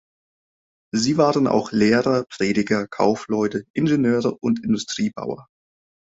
[0.95, 5.45] Sie waren auch Lehrer, Prediger, Kaufleute, Ingenieure und Industriebauer.